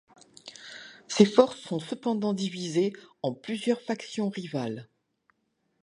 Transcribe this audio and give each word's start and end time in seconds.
Ces 1.07 1.25
forces 1.27 1.59
sont 1.59 1.77
cependant 1.79 2.33
divisées 2.33 2.91
en 3.21 3.35
plusieurs 3.35 3.81
factions 3.81 4.29
rivales. 4.29 4.89